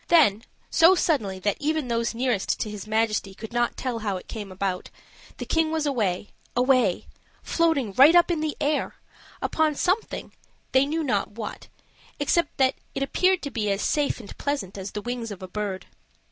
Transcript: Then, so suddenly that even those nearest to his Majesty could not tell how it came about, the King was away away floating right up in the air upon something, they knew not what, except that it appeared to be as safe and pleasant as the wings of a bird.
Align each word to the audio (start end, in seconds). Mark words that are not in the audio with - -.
Then, 0.07 0.41
so 0.71 0.95
suddenly 0.95 1.37
that 1.41 1.57
even 1.59 1.87
those 1.87 2.15
nearest 2.15 2.59
to 2.61 2.71
his 2.71 2.87
Majesty 2.87 3.35
could 3.35 3.53
not 3.53 3.77
tell 3.77 3.99
how 3.99 4.17
it 4.17 4.27
came 4.27 4.51
about, 4.51 4.89
the 5.37 5.45
King 5.45 5.71
was 5.71 5.85
away 5.85 6.29
away 6.55 7.05
floating 7.43 7.93
right 7.93 8.15
up 8.15 8.31
in 8.31 8.39
the 8.39 8.57
air 8.59 8.95
upon 9.43 9.75
something, 9.75 10.33
they 10.71 10.87
knew 10.87 11.03
not 11.03 11.33
what, 11.33 11.67
except 12.19 12.57
that 12.57 12.73
it 12.95 13.03
appeared 13.03 13.43
to 13.43 13.51
be 13.51 13.69
as 13.69 13.83
safe 13.83 14.19
and 14.19 14.35
pleasant 14.39 14.75
as 14.75 14.93
the 14.93 15.03
wings 15.03 15.29
of 15.29 15.43
a 15.43 15.47
bird. 15.47 15.85